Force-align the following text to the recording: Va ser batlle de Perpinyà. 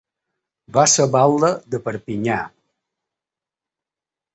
Va 0.77 0.85
ser 0.93 1.05
batlle 1.17 1.53
de 1.75 1.83
Perpinyà. 1.91 2.41